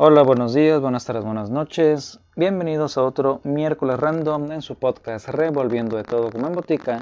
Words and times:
Hola, 0.00 0.22
buenos 0.22 0.54
días, 0.54 0.80
buenas 0.80 1.06
tardes, 1.06 1.24
buenas 1.24 1.50
noches. 1.50 2.20
Bienvenidos 2.36 2.96
a 2.96 3.02
otro 3.02 3.40
miércoles 3.42 3.98
random 3.98 4.52
en 4.52 4.62
su 4.62 4.76
podcast 4.76 5.28
Revolviendo 5.28 5.96
de 5.96 6.04
todo 6.04 6.30
como 6.30 6.46
en 6.46 6.52
botica. 6.52 7.00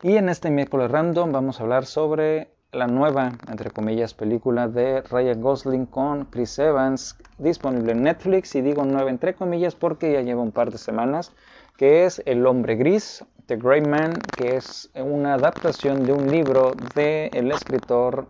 Y 0.00 0.16
en 0.16 0.28
este 0.28 0.52
miércoles 0.52 0.92
random 0.92 1.32
vamos 1.32 1.58
a 1.58 1.64
hablar 1.64 1.86
sobre 1.86 2.52
la 2.70 2.86
nueva, 2.86 3.32
entre 3.50 3.72
comillas, 3.72 4.14
película 4.14 4.68
de 4.68 5.02
Ryan 5.02 5.40
Gosling 5.40 5.86
con 5.86 6.26
Chris 6.26 6.56
Evans, 6.60 7.18
disponible 7.38 7.90
en 7.90 8.04
Netflix. 8.04 8.54
Y 8.54 8.60
digo 8.60 8.84
nueva 8.84 9.10
entre 9.10 9.34
comillas 9.34 9.74
porque 9.74 10.12
ya 10.12 10.20
lleva 10.20 10.40
un 10.40 10.52
par 10.52 10.70
de 10.70 10.78
semanas, 10.78 11.32
que 11.76 12.04
es 12.04 12.22
El 12.26 12.46
hombre 12.46 12.76
gris, 12.76 13.24
The 13.46 13.56
Grey 13.56 13.80
Man, 13.80 14.12
que 14.36 14.54
es 14.54 14.88
una 14.94 15.34
adaptación 15.34 16.06
de 16.06 16.12
un 16.12 16.30
libro 16.30 16.74
del 16.94 17.28
el 17.32 17.50
escritor, 17.50 18.28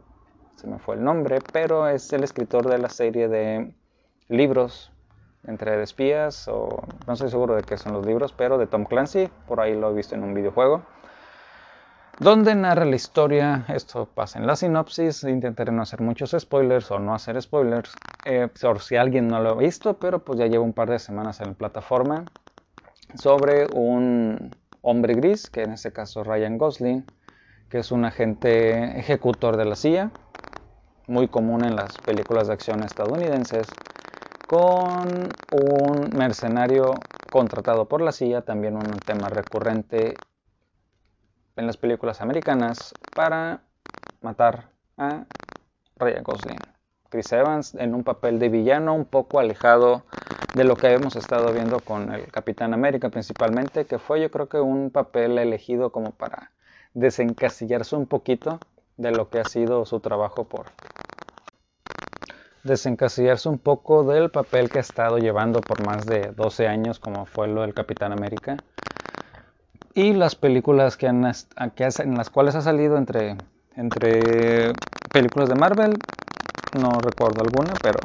se 0.54 0.66
me 0.68 0.78
fue 0.78 0.94
el 0.94 1.04
nombre, 1.04 1.40
pero 1.52 1.86
es 1.86 2.10
el 2.14 2.24
escritor 2.24 2.66
de 2.66 2.78
la 2.78 2.88
serie 2.88 3.28
de 3.28 3.74
libros 4.28 4.92
entre 5.46 5.80
espías, 5.82 6.48
o 6.48 6.82
no 7.06 7.12
estoy 7.12 7.30
seguro 7.30 7.54
de 7.54 7.62
qué 7.62 7.76
son 7.76 7.92
los 7.92 8.04
libros, 8.04 8.32
pero 8.32 8.58
de 8.58 8.66
Tom 8.66 8.84
Clancy, 8.84 9.30
por 9.46 9.60
ahí 9.60 9.78
lo 9.78 9.90
he 9.90 9.94
visto 9.94 10.14
en 10.14 10.24
un 10.24 10.34
videojuego, 10.34 10.82
donde 12.18 12.54
narra 12.54 12.84
la 12.84 12.96
historia, 12.96 13.64
esto 13.68 14.08
pasa 14.14 14.38
en 14.38 14.46
la 14.46 14.56
sinopsis, 14.56 15.22
intentaré 15.24 15.70
no 15.70 15.82
hacer 15.82 16.00
muchos 16.00 16.34
spoilers 16.38 16.90
o 16.90 16.98
no 16.98 17.14
hacer 17.14 17.40
spoilers, 17.40 17.98
eh, 18.24 18.48
por 18.60 18.80
si 18.80 18.96
alguien 18.96 19.28
no 19.28 19.40
lo 19.40 19.50
ha 19.50 19.54
visto, 19.54 19.98
pero 19.98 20.24
pues 20.24 20.38
ya 20.38 20.46
llevo 20.46 20.64
un 20.64 20.72
par 20.72 20.90
de 20.90 20.98
semanas 20.98 21.40
en 21.40 21.48
la 21.48 21.54
plataforma, 21.54 22.24
sobre 23.14 23.66
un 23.66 24.56
hombre 24.82 25.14
gris, 25.14 25.50
que 25.50 25.62
en 25.62 25.72
este 25.72 25.92
caso 25.92 26.24
Ryan 26.24 26.58
Gosling, 26.58 27.04
que 27.68 27.78
es 27.78 27.92
un 27.92 28.04
agente 28.04 28.98
ejecutor 28.98 29.56
de 29.56 29.64
la 29.64 29.76
CIA, 29.76 30.10
muy 31.06 31.28
común 31.28 31.64
en 31.64 31.76
las 31.76 31.98
películas 31.98 32.48
de 32.48 32.54
acción 32.54 32.82
estadounidenses, 32.82 33.78
con 34.46 35.28
un 35.50 36.10
mercenario 36.16 36.94
contratado 37.30 37.86
por 37.86 38.00
la 38.00 38.12
CIA, 38.12 38.42
también 38.42 38.76
un 38.76 38.98
tema 39.04 39.28
recurrente 39.28 40.14
en 41.56 41.66
las 41.66 41.76
películas 41.76 42.20
americanas, 42.20 42.94
para 43.14 43.62
matar 44.20 44.68
a 44.96 45.24
Ryan 45.96 46.22
Gosling. 46.22 46.60
Chris 47.08 47.32
Evans 47.32 47.74
en 47.74 47.94
un 47.94 48.04
papel 48.04 48.38
de 48.38 48.48
villano 48.48 48.94
un 48.94 49.04
poco 49.04 49.38
alejado 49.38 50.02
de 50.54 50.64
lo 50.64 50.76
que 50.76 50.92
hemos 50.92 51.16
estado 51.16 51.52
viendo 51.52 51.80
con 51.80 52.12
el 52.12 52.30
Capitán 52.30 52.74
América 52.74 53.08
principalmente, 53.08 53.84
que 53.84 53.98
fue 53.98 54.20
yo 54.20 54.30
creo 54.30 54.48
que 54.48 54.60
un 54.60 54.90
papel 54.90 55.38
elegido 55.38 55.90
como 55.90 56.10
para 56.10 56.52
desencasillarse 56.94 57.96
un 57.96 58.06
poquito 58.06 58.58
de 58.96 59.10
lo 59.10 59.28
que 59.28 59.40
ha 59.40 59.44
sido 59.44 59.84
su 59.84 60.00
trabajo 60.00 60.44
por 60.44 60.66
desencasillarse 62.66 63.48
un 63.48 63.58
poco 63.58 64.04
del 64.04 64.30
papel 64.30 64.68
que 64.68 64.78
ha 64.78 64.80
estado 64.80 65.18
llevando 65.18 65.60
por 65.60 65.84
más 65.84 66.06
de 66.06 66.32
12 66.36 66.68
años, 66.68 66.98
como 66.98 67.26
fue 67.26 67.48
lo 67.48 67.62
del 67.62 67.74
Capitán 67.74 68.12
América. 68.12 68.56
Y 69.94 70.12
las 70.12 70.34
películas 70.34 70.96
que 70.96 71.08
han, 71.08 71.24
en 71.24 72.14
las 72.16 72.30
cuales 72.30 72.54
ha 72.54 72.60
salido 72.60 72.98
entre, 72.98 73.36
entre 73.76 74.72
películas 75.12 75.48
de 75.48 75.54
Marvel, 75.54 75.94
no 76.78 77.00
recuerdo 77.00 77.42
alguna, 77.42 77.72
pero 77.82 78.00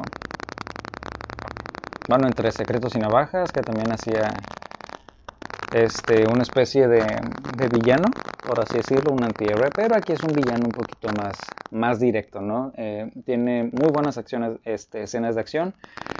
bueno, 2.08 2.26
entre 2.26 2.50
Secretos 2.52 2.94
y 2.94 2.98
Navajas, 2.98 3.52
que 3.52 3.62
también 3.62 3.92
hacía 3.92 4.32
este, 5.72 6.26
una 6.26 6.42
especie 6.42 6.88
de, 6.88 7.04
villano, 7.70 8.08
por 8.52 8.60
así 8.60 8.76
decirlo, 8.76 9.12
un 9.12 9.24
antihéroe, 9.24 9.70
pero 9.74 9.94
aquí 9.94 10.12
es 10.12 10.22
un 10.22 10.34
villano 10.34 10.66
un 10.66 10.72
poquito 10.72 11.08
más, 11.16 11.40
más 11.70 11.98
directo, 11.98 12.42
¿no? 12.42 12.70
Eh, 12.76 13.10
tiene 13.24 13.70
muy 13.72 13.90
buenas 13.90 14.18
acciones, 14.18 14.58
este, 14.66 15.04
escenas 15.04 15.36
de 15.36 15.40
acción, 15.40 15.72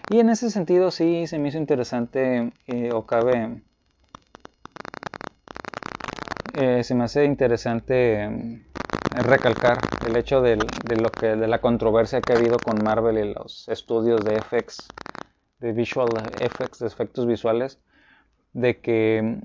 y 0.09 0.19
en 0.19 0.31
ese 0.31 0.49
sentido 0.49 0.91
sí 0.91 1.27
se 1.27 1.39
me 1.39 1.49
hizo 1.49 1.59
interesante, 1.59 2.51
eh, 2.67 2.91
o 2.91 3.05
cabe, 3.05 3.61
eh, 6.55 6.83
se 6.83 6.95
me 6.95 7.05
hace 7.05 7.27
interesante 7.27 8.65
recalcar 9.29 9.79
el 10.07 10.17
hecho 10.17 10.41
de, 10.41 10.57
lo 10.57 11.13
que, 11.13 11.37
de 11.37 11.49
la 11.49 11.61
controversia 11.61 12.23
que 12.23 12.33
ha 12.33 12.37
habido 12.37 12.57
con 12.61 12.83
Marvel 12.83 13.19
y 13.19 13.35
los 13.35 13.69
estudios 13.69 14.25
de 14.25 14.39
FX, 14.39 14.89
de 15.61 15.73
visual 15.73 16.33
effects, 16.41 16.79
de 16.79 16.87
efectos 16.87 17.27
visuales, 17.27 17.79
de 18.55 18.81
que, 18.81 19.39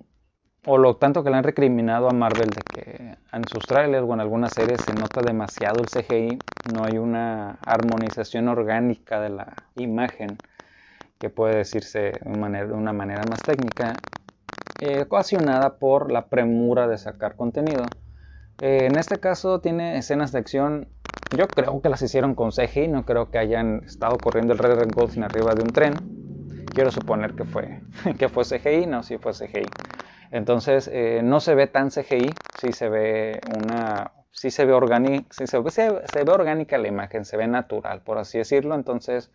o 0.69 0.77
lo 0.77 0.97
tanto 0.97 1.23
que 1.23 1.29
le 1.29 1.37
han 1.37 1.45
recriminado 1.45 2.09
a 2.09 2.13
Marvel 2.13 2.53
de 2.53 2.63
que 2.63 3.15
en 3.31 3.47
sus 3.47 3.67
trailers 3.67 4.05
o 4.05 4.13
en 4.13 4.19
algunas 4.19 4.51
series 4.51 4.81
se 4.81 4.93
nota 4.93 5.23
demasiado 5.23 5.79
el 5.79 5.87
CGI, 5.87 6.43
no 6.65 6.83
hay 6.83 6.97
una 6.97 7.51
armonización 7.63 8.49
orgánica 8.49 9.21
de 9.21 9.29
la 9.29 9.63
imagen, 9.75 10.39
que 11.21 11.29
puede 11.29 11.55
decirse 11.55 12.19
de 12.21 12.73
una 12.73 12.91
manera, 12.91 13.23
más 13.23 13.45
técnica, 13.45 14.01
eh, 14.81 15.03
ocasionada 15.07 15.75
por 15.77 16.11
la 16.11 16.25
premura 16.25 16.89
de 16.89 16.97
sacar 16.97 17.37
contenido. 17.37 17.93
Eh, 18.59 18.87
en 18.87 18.97
este 18.97 19.21
caso 19.21 19.61
tiene 19.61 19.97
escenas 19.97 20.33
de 20.33 20.39
acción, 20.39 20.89
yo 21.31 21.47
creo 21.47 21.81
que 21.81 21.87
las 21.87 22.01
hicieron 22.01 22.35
con 22.35 22.51
CGI, 22.51 22.89
no 22.89 23.05
creo 23.05 23.31
que 23.31 23.37
hayan 23.37 23.83
estado 23.85 24.17
corriendo 24.19 24.51
el 24.51 24.59
Red 24.59 24.75
Red 24.75 25.09
sin 25.11 25.23
arriba 25.23 25.55
de 25.55 25.61
un 25.61 25.71
tren 25.71 26.27
quiero 26.77 26.91
suponer 26.91 27.33
que 27.33 27.43
fue, 27.43 27.81
que 28.19 28.29
fue 28.29 28.43
CGI, 28.43 28.85
no, 28.85 29.01
sí 29.01 29.17
fue 29.17 29.33
CGI. 29.33 29.65
Entonces, 30.31 30.89
eh, 30.91 31.21
no 31.23 31.39
se 31.39 31.55
ve 31.55 31.67
tan 31.67 31.91
CGI, 31.91 32.39
sí 32.51 32.73
se 32.73 32.89
ve 32.89 33.41
una, 33.45 34.11
sí 34.31 34.51
se 34.51 34.65
ve 34.65 34.73
orgánica, 34.73 35.27
sí 35.31 35.47
se, 35.47 35.59
ve 35.59 36.31
orgánica 36.31 36.77
la 36.77 36.87
imagen, 36.87 37.25
se 37.25 37.37
ve 37.37 37.47
natural, 37.47 38.01
por 38.01 38.17
así 38.17 38.37
decirlo. 38.37 38.75
Entonces, 38.75 39.31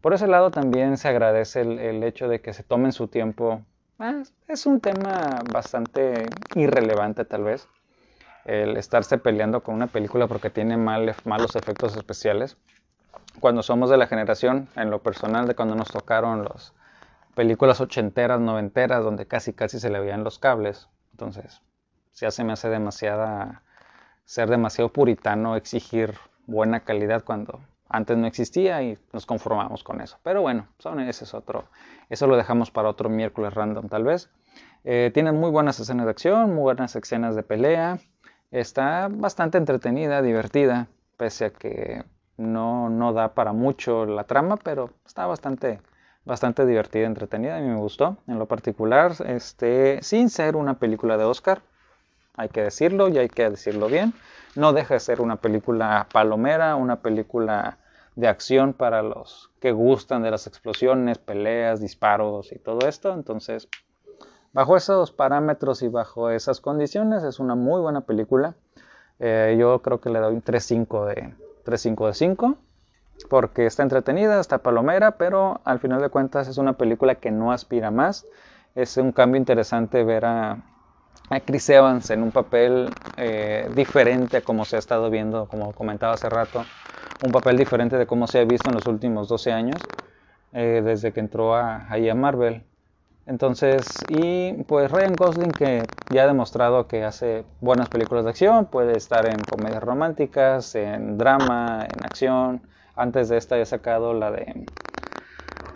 por 0.00 0.14
ese 0.14 0.26
lado 0.26 0.52
también 0.52 0.96
se 0.96 1.08
agradece 1.08 1.62
el, 1.62 2.02
hecho 2.04 2.28
de 2.28 2.40
que 2.40 2.52
se 2.52 2.62
tomen 2.62 2.92
su 2.92 3.08
tiempo. 3.08 3.62
Ah, 3.98 4.22
es 4.48 4.66
un 4.66 4.80
tema 4.80 5.42
bastante 5.44 6.26
irrelevante 6.54 7.24
tal 7.24 7.44
vez, 7.44 7.68
el 8.44 8.76
estarse 8.76 9.18
peleando 9.18 9.62
con 9.62 9.74
una 9.74 9.88
película 9.88 10.26
porque 10.26 10.48
tiene 10.48 10.76
mal, 10.76 11.14
malos 11.24 11.54
efectos 11.56 11.96
especiales 11.96 12.56
cuando 13.38 13.62
somos 13.62 13.90
de 13.90 13.96
la 13.96 14.06
generación, 14.06 14.68
en 14.76 14.90
lo 14.90 15.00
personal, 15.00 15.46
de 15.46 15.54
cuando 15.54 15.74
nos 15.74 15.90
tocaron 15.90 16.44
las 16.44 16.74
películas 17.34 17.80
ochenteras, 17.80 18.40
noventeras, 18.40 19.02
donde 19.04 19.26
casi 19.26 19.52
casi 19.52 19.78
se 19.80 19.90
le 19.90 20.00
veían 20.00 20.24
los 20.24 20.38
cables. 20.38 20.88
Entonces, 21.12 21.62
ya 22.14 22.30
se 22.30 22.44
me 22.44 22.52
hace 22.52 22.68
demasiada, 22.68 23.62
ser 24.24 24.48
demasiado 24.48 24.92
puritano, 24.92 25.56
exigir 25.56 26.14
buena 26.46 26.80
calidad 26.80 27.24
cuando 27.24 27.60
antes 27.88 28.16
no 28.16 28.26
existía 28.26 28.82
y 28.82 28.98
nos 29.12 29.26
conformamos 29.26 29.82
con 29.84 30.00
eso. 30.00 30.18
Pero 30.22 30.42
bueno, 30.42 30.68
ese 31.08 31.24
es 31.24 31.34
otro, 31.34 31.64
eso 32.08 32.26
lo 32.26 32.36
dejamos 32.36 32.70
para 32.70 32.88
otro 32.88 33.08
miércoles 33.08 33.52
random 33.52 33.88
tal 33.88 34.04
vez. 34.04 34.30
Eh, 34.84 35.10
tienen 35.12 35.38
muy 35.38 35.50
buenas 35.50 35.78
escenas 35.80 36.06
de 36.06 36.10
acción, 36.10 36.54
muy 36.54 36.62
buenas 36.62 36.94
escenas 36.96 37.34
de 37.36 37.42
pelea. 37.42 37.98
Está 38.50 39.08
bastante 39.10 39.58
entretenida, 39.58 40.22
divertida, 40.22 40.88
pese 41.16 41.46
a 41.46 41.50
que 41.50 42.04
no, 42.36 42.88
no 42.88 43.12
da 43.12 43.34
para 43.34 43.52
mucho 43.52 44.06
la 44.06 44.24
trama, 44.24 44.56
pero 44.56 44.90
está 45.04 45.26
bastante, 45.26 45.80
bastante 46.24 46.66
divertida, 46.66 47.06
entretenida, 47.06 47.56
a 47.56 47.60
me 47.60 47.76
gustó. 47.76 48.18
En 48.26 48.38
lo 48.38 48.46
particular, 48.46 49.12
este, 49.26 50.02
sin 50.02 50.30
ser 50.30 50.56
una 50.56 50.74
película 50.74 51.16
de 51.16 51.24
Oscar, 51.24 51.62
hay 52.36 52.48
que 52.48 52.62
decirlo 52.62 53.08
y 53.08 53.18
hay 53.18 53.28
que 53.28 53.48
decirlo 53.50 53.88
bien. 53.88 54.12
No 54.54 54.72
deja 54.72 54.94
de 54.94 55.00
ser 55.00 55.20
una 55.20 55.36
película 55.36 56.06
palomera, 56.12 56.76
una 56.76 56.96
película 56.96 57.78
de 58.16 58.28
acción 58.28 58.72
para 58.72 59.02
los 59.02 59.50
que 59.60 59.72
gustan 59.72 60.22
de 60.22 60.30
las 60.30 60.46
explosiones, 60.46 61.18
peleas, 61.18 61.80
disparos 61.80 62.52
y 62.52 62.58
todo 62.58 62.86
esto. 62.88 63.12
Entonces, 63.12 63.68
bajo 64.52 64.76
esos 64.76 65.12
parámetros 65.12 65.82
y 65.82 65.88
bajo 65.88 66.30
esas 66.30 66.60
condiciones, 66.60 67.22
es 67.22 67.38
una 67.38 67.54
muy 67.54 67.80
buena 67.80 68.02
película. 68.02 68.54
Eh, 69.18 69.56
yo 69.58 69.80
creo 69.82 70.00
que 70.00 70.10
le 70.10 70.18
doy 70.18 70.34
un 70.34 70.42
3.5 70.42 71.06
de, 71.06 71.34
3.5 71.64 72.06
de 72.06 72.14
5 72.14 72.58
porque 73.28 73.66
está 73.66 73.82
entretenida, 73.82 74.40
está 74.40 74.58
palomera, 74.58 75.12
pero 75.12 75.60
al 75.64 75.78
final 75.80 76.00
de 76.00 76.08
cuentas 76.08 76.48
es 76.48 76.58
una 76.58 76.74
película 76.74 77.16
que 77.16 77.30
no 77.30 77.52
aspira 77.52 77.90
más. 77.90 78.26
Es 78.74 78.96
un 78.96 79.12
cambio 79.12 79.38
interesante 79.38 80.04
ver 80.04 80.24
a, 80.24 80.58
Chris 81.44 81.68
Evans 81.70 82.10
en 82.10 82.22
un 82.22 82.32
papel 82.32 82.90
eh, 83.16 83.70
diferente 83.74 84.38
a 84.38 84.40
como 84.40 84.64
se 84.64 84.76
ha 84.76 84.78
estado 84.78 85.10
viendo, 85.10 85.46
como 85.46 85.72
comentaba 85.72 86.14
hace 86.14 86.28
rato, 86.28 86.64
un 87.24 87.30
papel 87.30 87.56
diferente 87.56 87.96
de 87.96 88.06
cómo 88.06 88.26
se 88.26 88.40
ha 88.40 88.44
visto 88.44 88.68
en 88.68 88.74
los 88.74 88.86
últimos 88.86 89.28
12 89.28 89.52
años, 89.52 89.80
eh, 90.52 90.82
desde 90.84 91.12
que 91.12 91.20
entró 91.20 91.54
a, 91.54 91.86
ahí 91.88 92.08
a 92.08 92.14
Marvel. 92.14 92.64
Entonces, 93.26 93.86
y 94.08 94.54
pues 94.64 94.90
Ryan 94.90 95.14
Gosling 95.14 95.52
que 95.52 95.84
ya 96.10 96.24
ha 96.24 96.26
demostrado 96.26 96.88
que 96.88 97.04
hace 97.04 97.44
buenas 97.60 97.88
películas 97.88 98.24
de 98.24 98.30
acción, 98.30 98.66
puede 98.66 98.96
estar 98.96 99.24
en 99.26 99.38
comedias 99.38 99.82
románticas, 99.82 100.74
en 100.74 101.16
drama, 101.16 101.86
en 101.88 102.04
acción. 102.04 102.62
Antes 103.00 103.30
de 103.30 103.38
esta 103.38 103.56
ha 103.56 103.64
sacado 103.64 104.12
la 104.12 104.30
de 104.30 104.68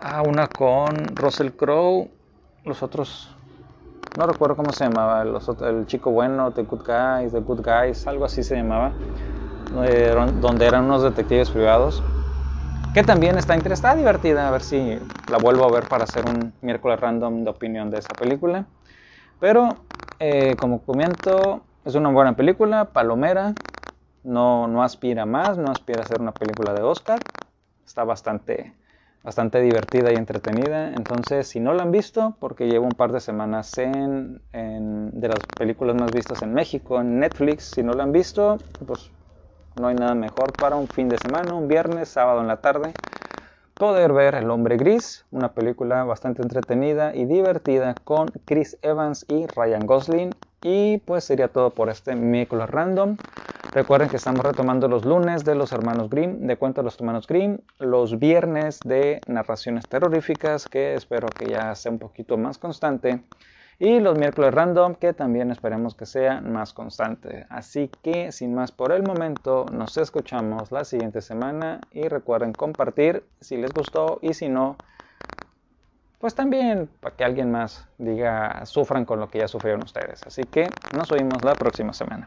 ah, 0.02 0.20
una 0.20 0.48
con 0.48 1.16
Russell 1.16 1.52
Crowe, 1.52 2.10
los 2.64 2.82
otros 2.82 3.34
no 4.14 4.26
recuerdo 4.26 4.56
cómo 4.56 4.72
se 4.72 4.84
llamaba, 4.84 5.22
el 5.22 5.86
chico 5.86 6.10
bueno, 6.10 6.52
The 6.52 6.64
Good 6.64 6.82
Guys, 6.86 7.32
The 7.32 7.40
Good 7.40 7.62
Guys, 7.62 8.06
algo 8.06 8.26
así 8.26 8.42
se 8.42 8.56
llamaba, 8.56 8.92
donde 9.70 10.66
eran 10.66 10.84
unos 10.84 11.02
detectives 11.02 11.50
privados 11.50 12.02
que 12.92 13.02
también 13.02 13.38
está 13.38 13.56
interesada, 13.56 13.96
divertida, 13.96 14.46
a 14.46 14.50
ver 14.50 14.60
si 14.60 14.98
la 15.26 15.38
vuelvo 15.38 15.64
a 15.64 15.70
ver 15.70 15.88
para 15.88 16.04
hacer 16.04 16.26
un 16.26 16.52
miércoles 16.60 17.00
random 17.00 17.42
de 17.42 17.50
opinión 17.50 17.90
de 17.90 17.98
esa 18.00 18.14
película. 18.14 18.66
Pero, 19.40 19.78
eh, 20.20 20.56
como 20.60 20.84
comento, 20.84 21.62
es 21.86 21.94
una 21.94 22.10
buena 22.10 22.36
película, 22.36 22.92
palomera, 22.92 23.56
no, 24.24 24.82
aspira 24.82 25.26
más, 25.26 25.58
no 25.58 25.70
aspira 25.70 26.02
a 26.02 26.04
ser 26.04 26.20
una 26.20 26.32
película 26.32 26.74
de 26.74 26.82
Oscar, 26.82 27.24
está 27.86 28.04
bastante, 28.04 28.74
bastante 29.22 29.60
divertida 29.60 30.12
y 30.12 30.16
entretenida. 30.16 30.94
Entonces, 30.94 31.48
si 31.48 31.60
no 31.60 31.74
la 31.74 31.82
han 31.84 31.92
visto, 31.92 32.36
porque 32.40 32.68
llevo 32.68 32.86
un 32.86 32.94
par 32.96 33.12
de 33.12 33.20
semanas 33.20 33.78
en, 33.78 34.42
en, 34.52 35.10
de 35.20 35.28
las 35.28 35.46
películas 35.46 35.96
más 35.96 36.12
vistas 36.12 36.42
en 36.42 36.54
México, 36.54 37.00
en 37.00 37.20
Netflix, 37.20 37.64
si 37.64 37.82
no 37.82 37.94
la 37.94 38.04
han 38.04 38.12
visto, 38.12 38.60
pues 38.86 39.12
no 39.76 39.88
hay 39.88 39.94
nada 39.96 40.14
mejor 40.14 40.56
para 40.56 40.76
un 40.76 40.88
fin 40.88 41.08
de 41.10 41.18
semana, 41.18 41.54
un 41.54 41.68
viernes, 41.68 42.08
sábado 42.08 42.40
en 42.40 42.48
la 42.48 42.60
tarde, 42.60 42.96
poder 43.78 44.12
ver 44.12 44.34
El 44.34 44.50
hombre 44.50 44.76
gris, 44.76 45.26
una 45.30 45.52
película 45.52 46.04
bastante 46.04 46.42
entretenida 46.42 47.14
y 47.14 47.24
divertida 47.26 47.98
con 48.04 48.32
Chris 48.46 48.78
Evans 48.82 49.24
y 49.28 49.46
Ryan 49.46 49.86
Gosling. 49.86 50.36
Y 50.62 50.98
pues 50.98 51.24
sería 51.24 51.48
todo 51.48 51.74
por 51.74 51.90
este 51.90 52.14
miércoles 52.16 52.70
random. 52.70 53.18
Recuerden 53.74 54.08
que 54.08 54.18
estamos 54.18 54.46
retomando 54.46 54.86
los 54.86 55.04
lunes 55.04 55.44
de 55.44 55.56
los 55.56 55.72
hermanos 55.72 56.08
Grimm, 56.08 56.46
de 56.46 56.56
cuentos 56.56 56.82
de 56.82 56.84
los 56.84 57.00
hermanos 57.00 57.26
Grimm, 57.26 57.58
los 57.80 58.20
viernes 58.20 58.84
de 58.84 59.24
narraciones 59.26 59.88
terroríficas, 59.88 60.68
que 60.68 60.94
espero 60.94 61.26
que 61.26 61.50
ya 61.50 61.74
sea 61.74 61.90
un 61.90 61.98
poquito 61.98 62.36
más 62.36 62.56
constante 62.58 63.24
y 63.80 63.98
los 63.98 64.16
miércoles 64.16 64.54
random 64.54 64.94
que 64.94 65.12
también 65.12 65.50
esperemos 65.50 65.96
que 65.96 66.06
sea 66.06 66.40
más 66.40 66.72
constante. 66.72 67.46
Así 67.50 67.90
que 68.00 68.30
sin 68.30 68.54
más 68.54 68.70
por 68.70 68.92
el 68.92 69.02
momento, 69.02 69.66
nos 69.72 69.96
escuchamos 69.96 70.70
la 70.70 70.84
siguiente 70.84 71.20
semana 71.20 71.80
y 71.90 72.06
recuerden 72.06 72.54
compartir 72.54 73.24
si 73.40 73.56
les 73.56 73.74
gustó 73.74 74.20
y 74.22 74.34
si 74.34 74.48
no, 74.48 74.76
pues 76.20 76.36
también 76.36 76.88
para 77.00 77.16
que 77.16 77.24
alguien 77.24 77.50
más 77.50 77.88
diga, 77.98 78.64
sufran 78.66 79.04
con 79.04 79.18
lo 79.18 79.28
que 79.28 79.40
ya 79.40 79.48
sufrieron 79.48 79.82
ustedes. 79.82 80.24
Así 80.24 80.44
que 80.44 80.68
nos 80.92 81.10
oímos 81.10 81.42
la 81.42 81.56
próxima 81.56 81.92
semana. 81.92 82.24